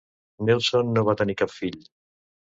Nelson 0.47 0.89
no 0.95 1.03
va 1.11 1.15
tenir 1.21 1.37
cap 1.43 1.55
fill. 1.59 1.79